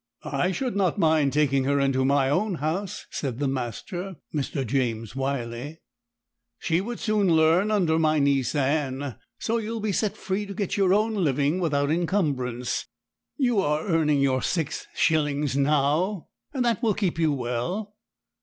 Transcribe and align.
'I 0.23 0.51
should 0.53 0.75
not 0.75 0.97
mind 0.97 1.31
taking 1.31 1.65
her 1.65 1.79
into 1.79 2.03
my 2.03 2.27
own 2.27 2.55
house,' 2.55 3.05
said 3.11 3.37
the 3.37 3.47
master, 3.47 4.15
Mr. 4.33 4.65
James 4.65 5.13
Wyley; 5.15 5.77
'she 6.57 6.81
would 6.81 6.99
soon 6.99 7.29
learn 7.35 7.69
under 7.69 7.99
my 7.99 8.17
niece 8.17 8.55
Anne. 8.55 9.15
So 9.37 9.59
you 9.59 9.73
will 9.73 9.79
be 9.79 9.91
set 9.91 10.17
free 10.17 10.47
to 10.47 10.55
get 10.55 10.75
your 10.75 10.91
own 10.91 11.13
living 11.13 11.59
without 11.59 11.91
encumbrance; 11.91 12.87
you 13.37 13.59
are 13.59 13.85
earning 13.85 14.21
your 14.21 14.41
six 14.41 14.87
shillings 14.95 15.55
now, 15.55 16.29
and 16.51 16.65
that 16.65 16.81
will 16.81 16.95
keep 16.95 17.19
you 17.19 17.31
well.' 17.31 17.93